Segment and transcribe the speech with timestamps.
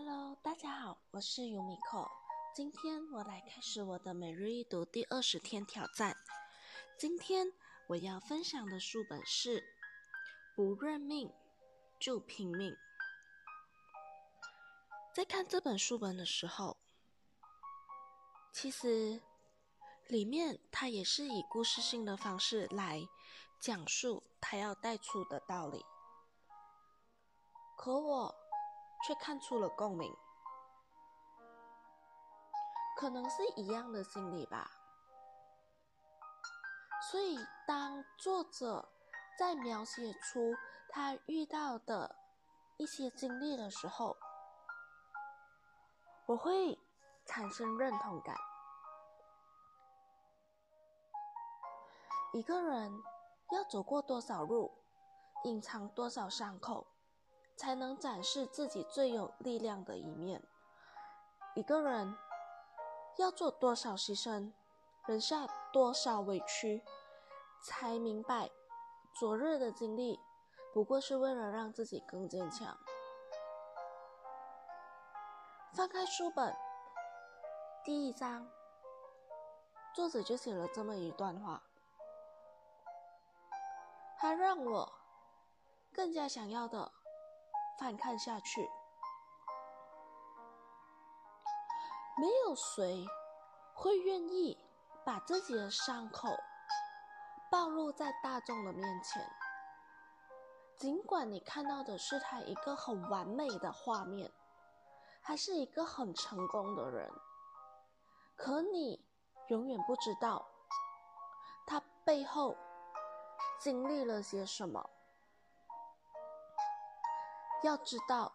[0.00, 2.08] Hello，大家好，我是尤米蔻。
[2.54, 6.16] 今天我来开始我的每日一读第二十天挑战。
[6.96, 7.52] 今天
[7.88, 9.60] 我要分享的书本是
[10.54, 11.32] 《不认命
[11.98, 12.72] 就拼命》。
[15.12, 16.76] 在看这本书本的时候，
[18.52, 19.20] 其实
[20.06, 23.08] 里面它也是以故事性的方式来
[23.58, 25.84] 讲述它要带出的道理。
[27.76, 28.34] 可我
[29.06, 30.14] 却看出了共鸣，
[32.96, 34.70] 可能是一样的心理吧。
[37.10, 38.88] 所以，当作者
[39.38, 40.54] 在描写出
[40.90, 42.16] 他遇到的
[42.76, 44.16] 一些经历的时候，
[46.26, 46.78] 我会
[47.24, 48.36] 产生认同感。
[52.34, 52.92] 一个人
[53.52, 54.70] 要走过多少路，
[55.44, 56.86] 隐藏多少伤口。
[57.58, 60.40] 才能展示自己最有力量的一面。
[61.56, 62.16] 一个人
[63.16, 64.52] 要做多少牺牲，
[65.06, 66.84] 忍下多少委屈，
[67.60, 68.48] 才明白
[69.12, 70.20] 昨日的经历
[70.72, 72.78] 不过是为了让自己更坚强。
[75.72, 76.56] 翻开书本，
[77.84, 78.48] 第一章，
[79.92, 81.64] 作者就写了这么一段话，
[84.16, 84.92] 他让我
[85.92, 86.92] 更加想要的。
[87.78, 88.68] 翻看下去，
[92.18, 93.06] 没有谁
[93.72, 94.58] 会愿意
[95.06, 96.36] 把自己的伤口
[97.50, 99.24] 暴露在大众的面前。
[100.76, 104.32] 尽管你看到的是他一个很完美的画面，
[105.22, 107.10] 还是一个很成功的人，
[108.36, 109.04] 可你
[109.48, 110.48] 永远不知道
[111.66, 112.56] 他背后
[113.60, 114.90] 经历了些什么。
[117.62, 118.32] 要知道，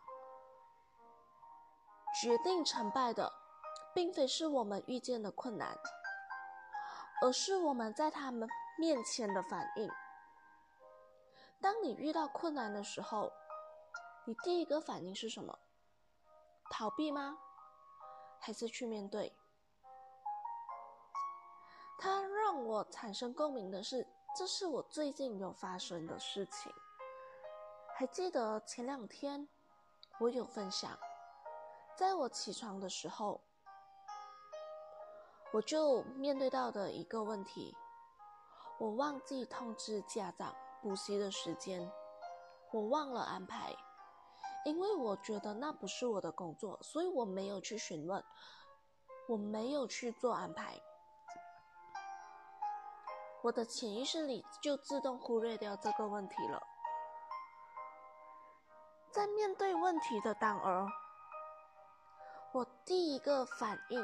[2.21, 3.31] 决定成败的，
[3.93, 5.77] 并非是我们遇见的困难，
[7.21, 8.47] 而是我们在他们
[8.77, 9.89] 面前的反应。
[11.61, 13.31] 当你遇到困难的时候，
[14.25, 15.57] 你第一个反应是什么？
[16.69, 17.37] 逃避吗？
[18.39, 19.33] 还是去面对？
[21.97, 24.05] 它让我产生共鸣的是，
[24.37, 26.69] 这是我最近有发生的事情。
[27.95, 29.47] 还记得前两天，
[30.19, 30.97] 我有分享，
[31.95, 33.39] 在我起床的时候，
[35.53, 37.77] 我就面对到的一个问题：
[38.79, 41.89] 我忘记通知家长补习的时间，
[42.71, 43.75] 我忘了安排，
[44.65, 48.23] 因为我觉得那不是我的工作，所以我没有去询问，
[49.29, 50.81] 我没有去做安排，
[53.43, 56.72] 我的潜意识里就自动忽略掉这个问题了。
[59.13, 60.87] 在面对问题的当儿，
[62.51, 64.03] 我第一个反应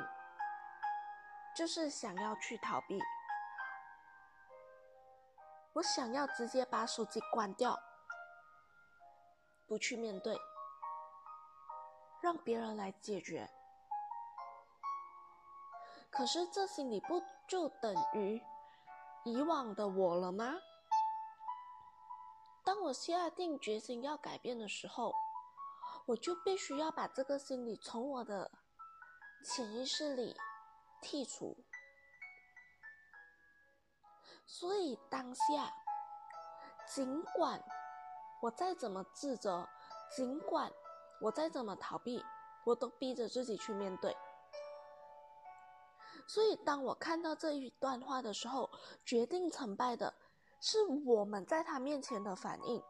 [1.58, 3.02] 就是想要去逃避。
[5.74, 7.76] 我想要直接把手机关掉，
[9.66, 10.38] 不去面对，
[12.22, 13.50] 让别人来解决。
[16.12, 18.40] 可是这心里不就等于
[19.26, 20.54] 以往的我了吗？
[22.70, 25.12] 当我下定决心要改变的时候，
[26.06, 28.52] 我就必须要把这个心理从我的
[29.44, 30.38] 潜意识里
[31.02, 31.58] 剔除。
[34.46, 35.74] 所以当下，
[36.86, 37.60] 尽管
[38.44, 39.68] 我再怎么自责，
[40.16, 40.72] 尽管
[41.22, 42.24] 我再怎么逃避，
[42.66, 44.16] 我都逼着自己去面对。
[46.28, 48.70] 所以当我看到这一段话的时候，
[49.04, 50.14] 决定成败的。
[50.62, 52.84] 是我们在他面前的反应，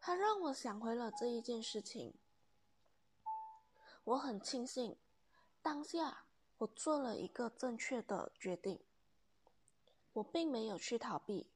[0.00, 2.18] 他让我想回了这一件事情。
[4.04, 4.98] 我很庆幸，
[5.60, 6.24] 当下
[6.58, 8.82] 我做了一个正确的决定。
[10.14, 11.52] 我并没有去逃避，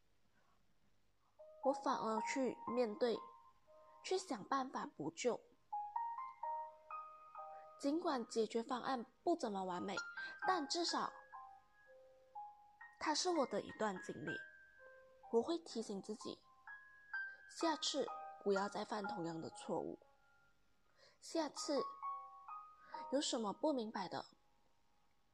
[1.64, 3.18] 我反而去面对，
[4.04, 5.40] 去想办法补救。
[7.80, 9.96] 尽管解决方案不怎么完美，
[10.46, 11.10] 但至少。
[12.98, 14.36] 它是我的一段经历，
[15.30, 16.38] 我会提醒自己，
[17.60, 18.06] 下次
[18.42, 19.98] 不要再犯同样的错误。
[21.20, 21.82] 下次
[23.10, 24.24] 有什么不明白的，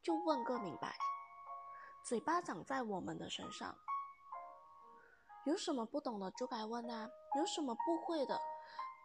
[0.02, 0.96] 就问个明白。
[2.04, 3.76] 嘴巴长在我们的身上，
[5.44, 8.40] 有什么不懂的就该问啊，有什么不会的，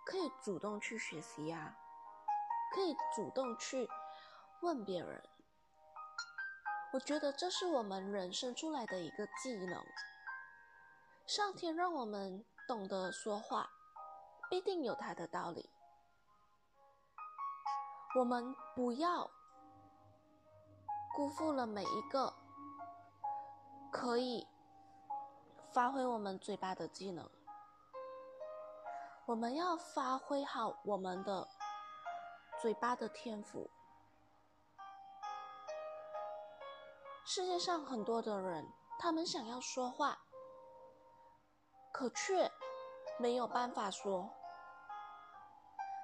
[0.05, 1.77] 可以主动去学习呀，
[2.73, 3.87] 可以主动去
[4.61, 5.21] 问别人。
[6.95, 9.83] 我觉得这是我们人生出来的一个技能。
[11.27, 13.69] 上天让我们懂得说话，
[14.49, 15.69] 必定有他的道理。
[18.17, 19.29] 我们不要
[21.17, 22.33] 辜负了每一个
[23.91, 24.47] 可以
[25.73, 27.29] 发挥我们嘴巴的技能。
[29.25, 31.45] 我们要发挥好我们的
[32.61, 33.69] 嘴巴的天赋。
[37.27, 40.19] 世界上很多的人，他们想要说话，
[41.91, 42.51] 可却
[43.17, 44.31] 没有办法说。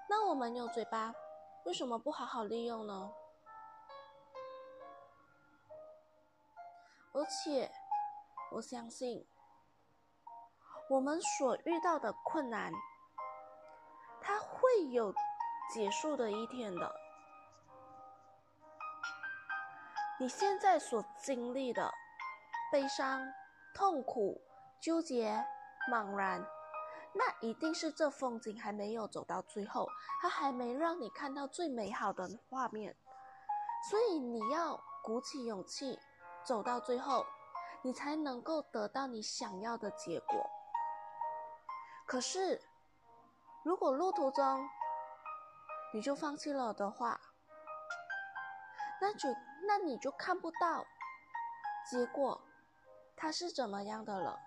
[0.09, 1.13] 那我们有嘴巴。
[1.63, 3.13] 为什么不好好利用呢？
[7.13, 7.71] 而且，
[8.53, 9.27] 我相信，
[10.89, 12.73] 我们所遇到的困难，
[14.19, 15.13] 它会有
[15.71, 16.91] 结束的一天的。
[20.21, 21.91] 你现在所经历的
[22.71, 23.19] 悲伤、
[23.73, 24.39] 痛苦、
[24.79, 25.44] 纠结、
[25.91, 26.45] 茫然。
[27.12, 29.88] 那一定是这风景还没有走到最后，
[30.21, 32.95] 它还没让你看到最美好的画面，
[33.89, 36.00] 所以你要鼓起勇气
[36.45, 37.25] 走到最后，
[37.81, 40.47] 你才能够得到你想要的结果。
[42.06, 42.62] 可是，
[43.63, 44.69] 如果路途中
[45.95, 47.19] 你就放弃了的话，
[49.01, 49.27] 那就
[49.68, 50.86] 那你就看不到
[51.90, 52.42] 结果
[53.16, 54.40] 它是怎么样的了。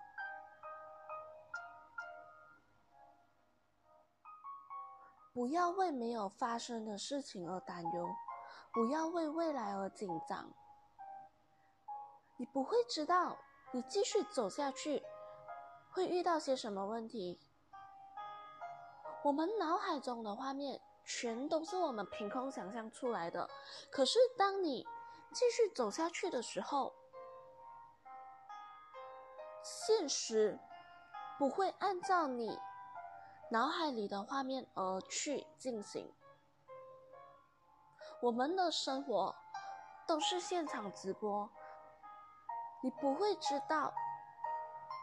[5.33, 8.07] 不要为没有发生的事情而担忧，
[8.71, 10.49] 不要为未来而紧张。
[12.37, 13.37] 你不会知道，
[13.71, 15.03] 你继续走下去
[15.91, 17.39] 会遇到些什么问题。
[19.23, 23.49] 我们脑海中的画面全都是我们凭空想象出来的。
[23.91, 24.87] 可是，当你
[25.33, 26.93] 继续走下去的时候，
[29.63, 30.59] 现实
[31.37, 32.59] 不会按照你。
[33.51, 36.11] 脑海里的画面而去进行，
[38.19, 39.35] 我们的生活
[40.07, 41.47] 都是现场直播，
[42.81, 43.93] 你不会知道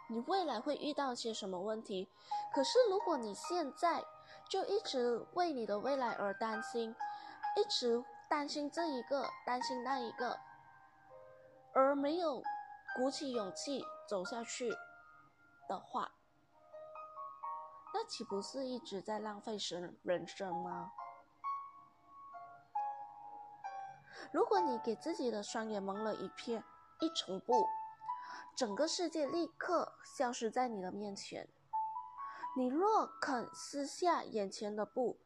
[0.08, 2.10] 你未来会遇到些什么问题。
[2.52, 4.04] 可是如果你现在
[4.50, 6.96] 就一直为你的未来而担心，
[7.56, 10.40] 一直担心这一个担心那一个，
[11.74, 12.42] 而没有
[12.96, 14.70] 鼓起勇气走下去
[15.68, 16.12] 的话，
[17.92, 20.94] 那岂不是一直在浪费生人生吗？
[24.32, 26.64] 如果你给自己的双眼蒙了一片
[27.00, 27.66] 一层布，
[28.56, 31.50] 整个世界立刻消失在你的面前。
[32.56, 35.18] 你若肯撕下眼前的布，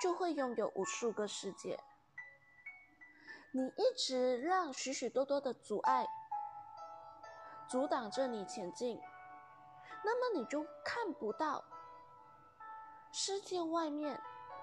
[0.00, 1.78] 就会拥有无数个世界。
[3.56, 6.06] 你一直让许许多多的阻碍
[7.66, 9.00] 阻挡着你前进。
[10.04, 11.64] 那么你就看不到
[13.12, 14.20] 世界外面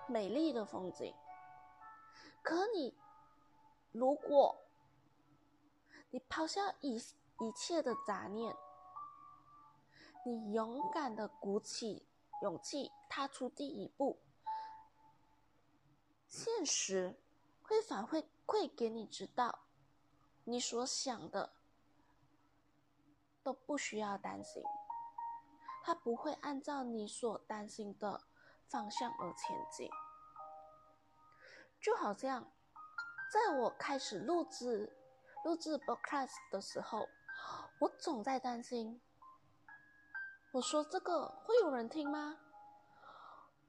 [0.08, 1.12] 美丽的风景。
[2.44, 2.96] 可你，
[3.92, 4.56] 如果
[6.12, 8.56] 你抛下一一切的杂念，
[10.24, 12.06] 你勇敢的鼓起
[12.44, 14.20] 勇气踏出第一步，
[16.28, 17.20] 现实
[17.64, 19.60] 会反馈馈给你知道，
[20.44, 21.54] 你所想的
[23.42, 24.64] 都不需要担心。
[25.86, 28.22] 它不会按照你所担心的
[28.70, 29.90] 方向而前进，
[31.82, 32.52] 就好像
[33.32, 34.98] 在我开始录制
[35.44, 37.10] 录制 broadcast 的时候，
[37.80, 39.02] 我总在担心，
[40.54, 42.40] 我说这个会有人听吗？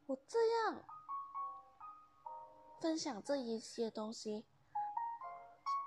[0.07, 0.85] 我这样
[2.81, 4.47] 分享这一些东西，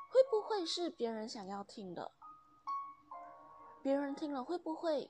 [0.09, 2.11] 会不会是别人想要听的？
[3.81, 5.09] 别人听了会不会？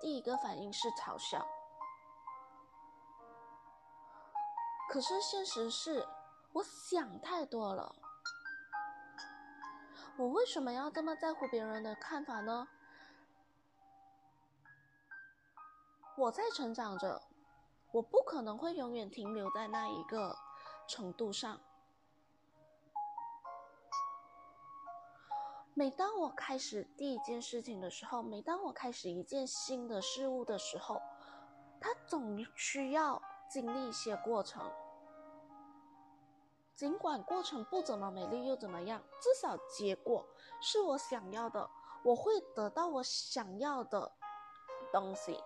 [0.00, 1.46] 第一个反应是嘲笑，
[4.88, 6.08] 可是现实是，
[6.52, 7.94] 我想太多了。
[10.16, 12.68] 我为什么要这么在乎别人的看法呢？
[16.16, 17.22] 我在成长着，
[17.92, 20.36] 我不可能会永远停留在那一个
[20.88, 21.60] 程度上。
[25.80, 31.00] 每当我开始第一件事情的时候，每当我开始一件新的事物的时候，
[31.80, 34.70] 它总需要经历一些过程。
[36.76, 40.26] 尽管过程不怎么美丽又怎么样，至少结果
[40.60, 41.70] 是我想要的，
[42.04, 44.12] 我会得到我想要的
[44.92, 45.42] 东西。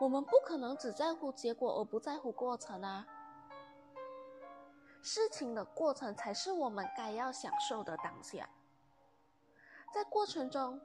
[0.00, 3.06] 我们不可能只在乎结果而不在乎过程啊。
[5.02, 8.48] 事情的过程才是我们该要享受的当下。
[9.92, 10.80] 在过程中，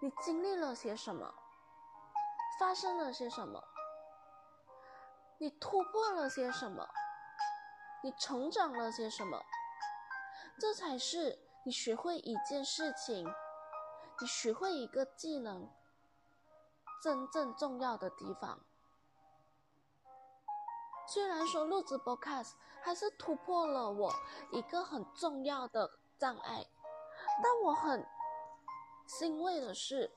[0.00, 1.34] 你经历了些什么？
[2.58, 3.62] 发生了些什么？
[5.38, 6.88] 你突破了些什么？
[8.02, 9.44] 你成长了些什么？
[10.58, 13.26] 这才是你学会一件事情，
[14.20, 15.70] 你学会一个技能
[17.02, 18.64] 真正重要的地方。
[21.08, 24.12] 虽然说录制 Podcast 还是突破了我
[24.52, 26.66] 一个很重要的障碍，
[27.42, 28.06] 但我很
[29.06, 30.12] 欣慰的是，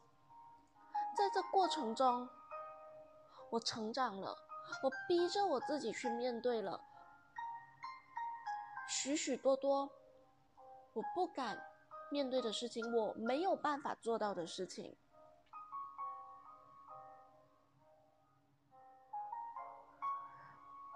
[1.18, 2.28] 在这过程中，
[3.52, 4.38] 我成长了，
[4.84, 6.82] 我逼着我自己去面对了
[8.86, 9.90] 许许多多。
[10.94, 11.58] 我不敢
[12.10, 14.98] 面对的事情，我没有办法做到的事情。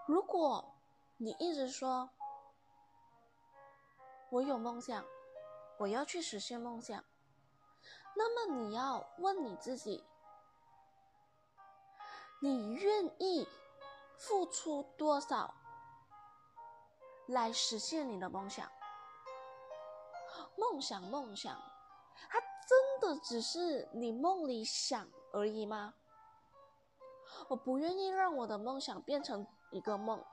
[0.05, 0.75] 如果
[1.17, 2.09] 你一直说
[4.29, 5.03] 我有梦想，
[5.79, 7.03] 我要去实现梦想，
[8.15, 10.03] 那么你要问你自己：
[12.39, 13.47] 你愿意
[14.17, 15.55] 付出多少
[17.27, 18.71] 来实现你的梦想？
[20.55, 21.59] 梦想，梦想，
[22.29, 25.95] 它真的只是你梦里想而已吗？
[27.47, 30.23] 我不愿意让我的梦想变成一个梦。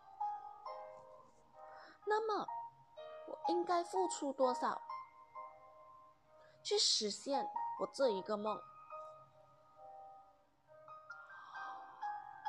[2.06, 2.46] 那么，
[3.26, 4.80] 我应该付出多少
[6.62, 7.44] 去实现
[7.80, 8.56] 我这一个梦？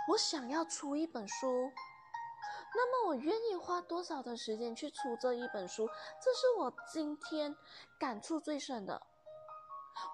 [0.09, 1.71] 我想要出一本书。
[2.75, 5.88] 那么我愿意花多少的时间去出这一本书？
[6.21, 7.55] 这是我今天
[8.00, 9.01] 感触最深的。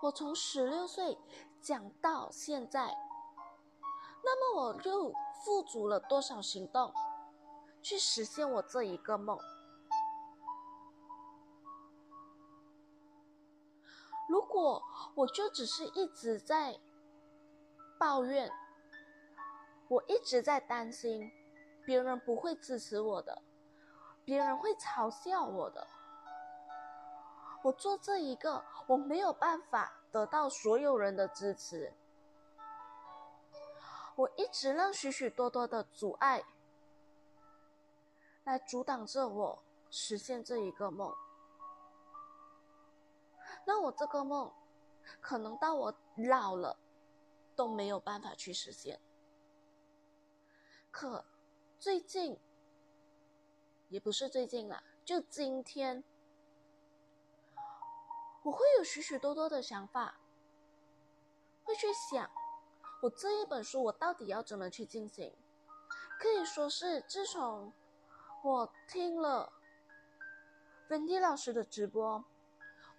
[0.03, 1.17] 我从十六岁
[1.61, 2.95] 讲到现在，
[4.23, 6.93] 那么我又付足了多少行动
[7.81, 9.37] 去实现我这一个梦？
[14.27, 14.83] 如果
[15.15, 16.79] 我就只是一直在
[17.97, 18.51] 抱怨，
[19.87, 21.31] 我一直在担心。
[21.85, 23.41] 别人不会支持我的，
[24.23, 25.87] 别人会嘲笑我的。
[27.63, 31.91] 我做这一个，我没有办法得到所有人的支持。
[34.19, 36.43] 我一直让许许多多的阻碍
[38.43, 41.15] 来阻挡着我实现这一个梦。
[43.65, 44.51] 那我这个梦，
[45.21, 46.77] 可能到我老了
[47.55, 48.99] 都没有办法去实现。
[50.91, 51.23] 可。
[51.79, 52.37] 最近，
[53.87, 56.03] 也不是最近了，就今天，
[58.43, 60.19] 我会有许许多多的想法，
[61.63, 62.29] 会去想，
[63.01, 65.33] 我这一本书我到底要怎么去进行？
[66.19, 67.71] 可以说是自从
[68.43, 69.53] 我听了
[70.87, 72.25] 芬迪老师的直播，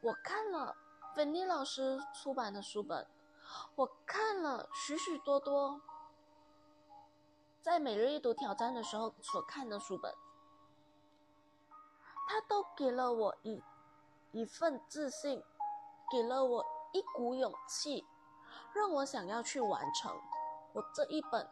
[0.00, 0.74] 我看了
[1.14, 3.06] 芬迪老师出版的书本，
[3.74, 5.82] 我看了许许多多。
[7.60, 10.14] 在每日一读挑战的时候所看的书本，
[12.26, 13.62] 他都给了我一
[14.32, 15.42] 一份自信，
[16.10, 18.06] 给了我一股勇气，
[18.74, 20.12] 让我想要去完成
[20.72, 21.48] 我这一本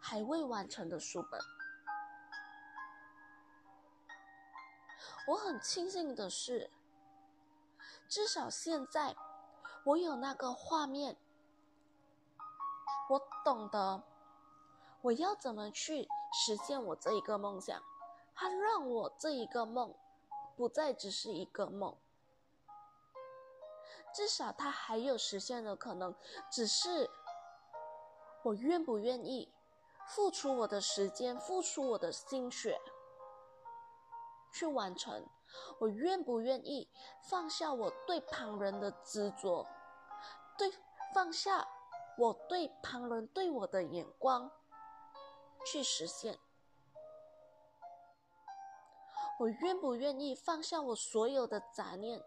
[0.00, 1.40] 还未完成的书本。
[5.28, 6.70] 我很庆幸的是，
[8.08, 9.14] 至少现在
[9.84, 11.16] 我有那个画面，
[13.10, 14.02] 我懂得。
[15.02, 17.80] 我要怎么去实现我这一个梦想？
[18.34, 19.94] 它让我这一个梦
[20.56, 21.96] 不再只是一个梦，
[24.18, 26.12] 至少它还有实现的可能。
[26.50, 27.08] 只是
[28.42, 29.54] 我愿不愿意
[30.08, 32.80] 付出我的时间，付出我的心血
[34.52, 35.24] 去完成？
[35.78, 36.90] 我愿不愿意
[37.30, 39.64] 放下我对旁人的执着，
[40.56, 40.74] 对
[41.14, 41.68] 放下
[42.18, 44.50] 我对旁人对我的眼光？
[45.64, 46.40] 去实现，
[49.38, 52.20] 我愿不愿意放下我所有的杂念，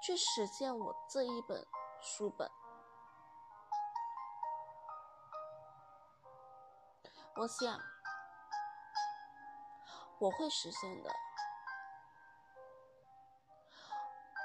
[0.00, 1.66] 去实现我这一本
[2.00, 2.50] 书本？
[7.36, 7.80] 我想，
[10.18, 11.10] 我会实现的。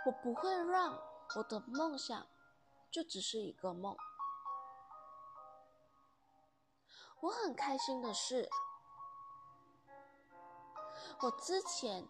[0.05, 0.99] 我不会让
[1.37, 2.27] 我的梦想
[2.91, 3.95] 就只是一个梦。
[7.21, 8.49] 我很开心的是，
[11.21, 12.05] 我之前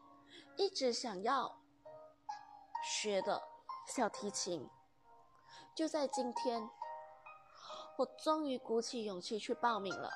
[0.57, 1.62] 一直想要
[2.83, 3.41] 学的
[3.87, 4.69] 小提琴，
[5.73, 6.69] 就在今天，
[7.97, 10.11] 我终于鼓起勇气去报名了。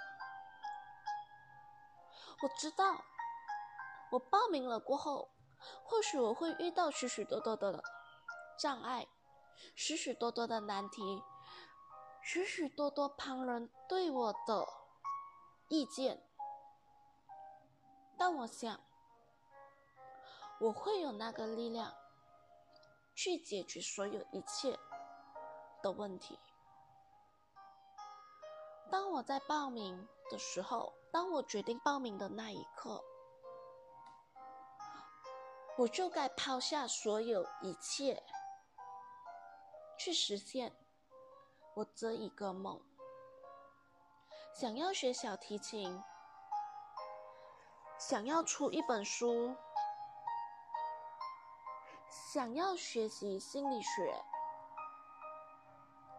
[2.42, 3.04] 我知道，
[4.12, 5.30] 我报名了过后，
[5.84, 7.84] 或许我会遇到许许多多的
[8.60, 9.08] 障碍，
[9.74, 11.24] 许许多多的难题，
[12.22, 14.68] 许许多多旁人对我的。
[15.70, 16.24] 意见，
[18.18, 18.80] 但我想，
[20.62, 21.94] 我会有那个力量
[23.18, 24.78] 去解决所有一切
[25.82, 26.40] 的问题。
[28.92, 33.04] 当我在报名的时候，当我决定报名的那一刻，
[35.80, 38.24] 我就该抛下所有一切，
[39.98, 40.72] 去实现
[41.74, 42.80] 我这一个梦。
[44.54, 46.04] 想要学小提琴，
[47.98, 49.56] 想要出一本书，
[52.34, 54.24] 想要学习心理学，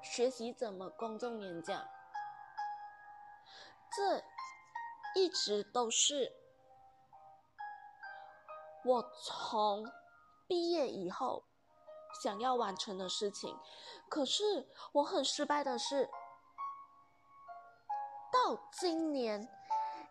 [0.02, 1.86] 学习怎么公众演讲，
[3.96, 4.22] 这
[5.14, 6.32] 一直都是
[8.84, 9.84] 我从
[10.46, 11.44] 毕业以后
[12.22, 13.58] 想要完成的事情。
[14.08, 16.08] 可是我很失败的是。
[18.30, 19.48] 到今年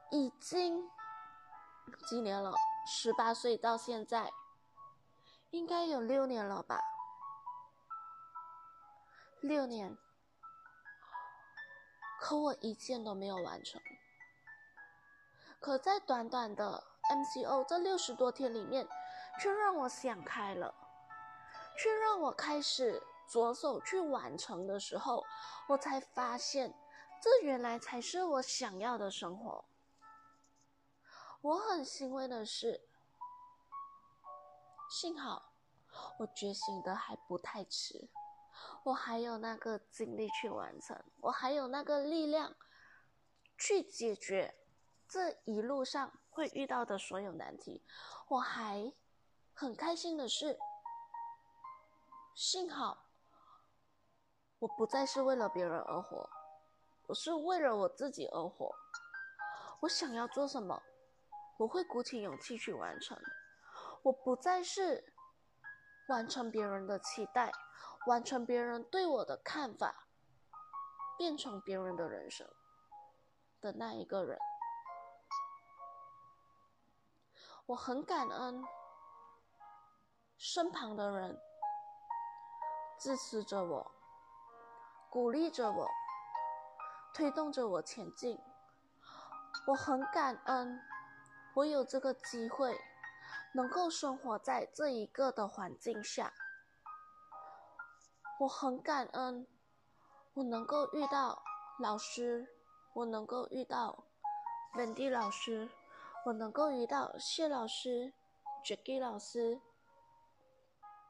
[0.09, 0.89] 已经
[2.07, 2.51] 几年了？
[2.87, 4.33] 十八岁到现在，
[5.51, 6.81] 应该有六年了吧？
[9.41, 9.97] 六年，
[12.19, 13.81] 可我一件都没有完成。
[15.59, 18.87] 可在短短的 MCO 这六十多天里面，
[19.39, 20.73] 却让我想开了，
[21.77, 25.23] 却让我开始着手去完成的时候，
[25.69, 26.73] 我才发现。
[27.19, 29.65] 这原来才是我想要的生活。
[31.41, 32.87] 我很欣慰的是，
[34.89, 35.53] 幸好
[36.17, 38.07] 我觉醒的还不太迟，
[38.83, 42.55] 我还有那个精力去完成，我还有那个力量
[43.57, 44.55] 去解决
[45.07, 47.83] 这一路上会遇到的所有难题。
[48.29, 48.93] 我还
[49.53, 50.57] 很开心的是，
[52.35, 53.05] 幸好
[54.59, 56.29] 我不再是为了别人而活。
[57.07, 58.73] 我是为了我自己而活，
[59.81, 60.81] 我想要做什么，
[61.57, 63.17] 我会鼓起勇气去完成。
[64.07, 65.13] 我不再是
[66.07, 67.51] 完成别人的期待，
[68.05, 70.07] 完成别人对我的看法，
[71.17, 72.47] 变成别人的人生
[73.59, 74.39] 的那一个人。
[77.65, 78.63] 我很感恩
[80.37, 81.37] 身旁的人
[82.97, 83.91] 支持着我，
[85.09, 85.85] 鼓励着我。
[87.13, 88.39] 推动着我前进，
[89.65, 90.79] 我很感恩，
[91.55, 92.79] 我有这个机会，
[93.57, 96.31] 能够生活在这一个的环境下。
[98.41, 99.47] 我很感恩，
[100.35, 101.41] 我能够遇到
[101.79, 102.47] 老师，
[102.93, 104.03] 我能够遇到
[104.75, 105.71] 本地老师，
[106.27, 108.13] 我能够遇到谢老师、
[108.63, 109.59] Jackie 老师。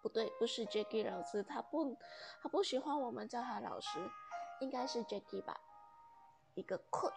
[0.02, 1.98] 不对，不是 Jackie 老师，他不，
[2.42, 4.10] 他不喜欢我们叫他老师，
[4.62, 5.60] 应该是 Jackie 吧。
[6.54, 7.12] 一个 coach，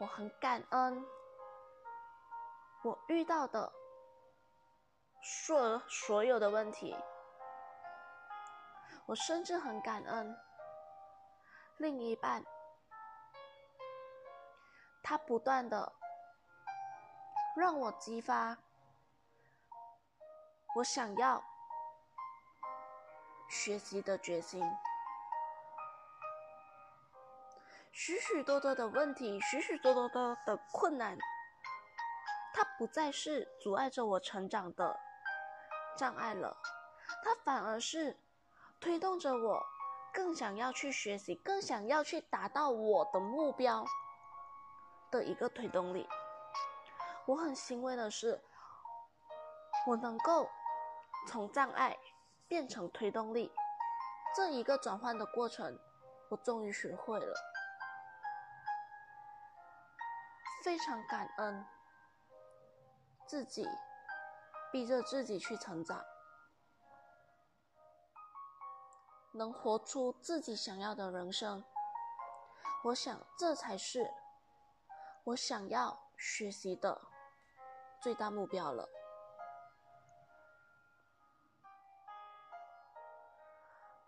[0.00, 1.06] 我很感恩
[2.82, 3.72] 我遇到的
[5.22, 6.96] 所所有的问题，
[9.06, 10.36] 我甚至很感恩
[11.76, 12.44] 另一半，
[15.02, 15.92] 他不断的
[17.56, 18.58] 让我激发
[20.74, 21.40] 我想要
[23.48, 24.64] 学习的决心。
[27.92, 31.16] 许许多多的问题，许许多多多的困难，
[32.54, 34.98] 它不再是阻碍着我成长的
[35.96, 36.56] 障碍了，
[37.24, 38.16] 它反而是
[38.80, 39.64] 推动着我
[40.12, 43.84] 更想要去学习，更想要去达到我的目标
[45.10, 46.08] 的一个推动力。
[47.26, 48.42] 我很欣慰的是，
[49.86, 50.48] 我能够
[51.28, 51.96] 从障碍
[52.48, 53.50] 变成推动力，
[54.36, 55.78] 这一个转换的过程，
[56.28, 57.34] 我终于学会了。
[60.64, 61.66] 非常感恩
[63.32, 63.66] 自己，
[64.70, 66.04] 逼着自己去成长，
[69.32, 71.64] 能活出自己想要的人生。
[72.84, 74.06] 我想，这才是
[75.24, 77.00] 我想要学习的
[78.02, 78.86] 最大目标了。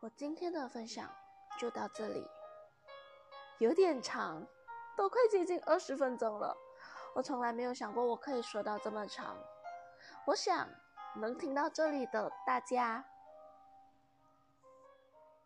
[0.00, 1.10] 我今天的分享
[1.58, 2.28] 就到这里，
[3.56, 4.46] 有点长。
[4.96, 6.56] 都快接近二十分钟了，
[7.14, 9.36] 我从来没有想过我可以说到这么长。
[10.26, 10.68] 我想
[11.14, 13.04] 能听到这里的大家，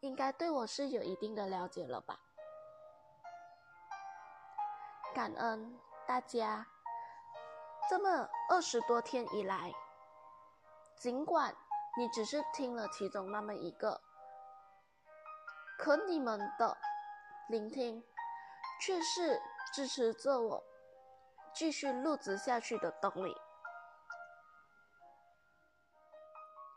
[0.01, 2.19] 应该对我是有一定的了解了吧？
[5.15, 6.67] 感恩大家
[7.89, 9.73] 这么二十多天以来，
[10.97, 11.55] 尽管
[11.99, 14.01] 你只是听了其中那么一个，
[15.79, 16.77] 可你们的
[17.49, 18.03] 聆听。
[18.81, 19.43] 却是
[19.75, 20.63] 支持着我
[21.53, 23.35] 继续录制下去的动力。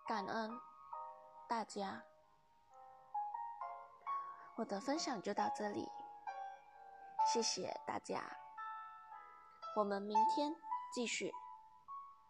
[0.08, 0.52] 感恩
[1.48, 2.04] 大家，
[4.56, 5.88] 我的分享就到这里，
[7.32, 8.22] 谢谢大家，
[9.76, 10.54] 我们明天
[10.94, 11.32] 继续。